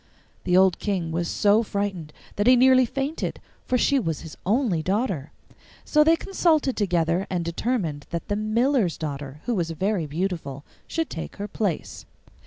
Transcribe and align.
The 0.45 0.57
old 0.57 0.79
King 0.79 1.11
was 1.11 1.27
so 1.27 1.61
frightened 1.61 2.11
that 2.35 2.47
he 2.47 2.55
nearly 2.55 2.87
fainted, 2.87 3.39
for 3.67 3.77
she 3.77 3.99
was 3.99 4.21
his 4.21 4.35
only 4.47 4.81
daughter. 4.81 5.31
So 5.85 6.03
they 6.03 6.15
consulted 6.15 6.75
together, 6.75 7.27
and 7.29 7.45
determined 7.45 8.07
that 8.09 8.27
the 8.27 8.35
miller's 8.35 8.97
daughter, 8.97 9.41
who 9.45 9.53
was 9.53 9.69
very 9.69 10.07
beautiful, 10.07 10.65
should 10.87 11.11
take 11.11 11.35
her 11.35 11.47
place. 11.47 12.07